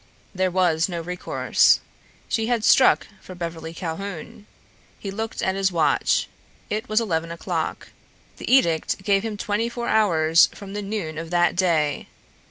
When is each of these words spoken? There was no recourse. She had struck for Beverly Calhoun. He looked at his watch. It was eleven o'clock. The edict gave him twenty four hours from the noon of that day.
There 0.33 0.49
was 0.49 0.89
no 0.89 0.99
recourse. 0.99 1.79
She 2.27 2.47
had 2.47 2.63
struck 2.65 3.05
for 3.21 3.35
Beverly 3.35 3.71
Calhoun. 3.71 4.47
He 4.97 5.11
looked 5.11 5.43
at 5.43 5.53
his 5.53 5.71
watch. 5.71 6.27
It 6.71 6.89
was 6.89 6.99
eleven 6.99 7.31
o'clock. 7.31 7.89
The 8.37 8.51
edict 8.51 9.03
gave 9.03 9.21
him 9.21 9.37
twenty 9.37 9.69
four 9.69 9.87
hours 9.89 10.49
from 10.55 10.73
the 10.73 10.81
noon 10.81 11.19
of 11.19 11.29
that 11.29 11.55
day. 11.55 12.07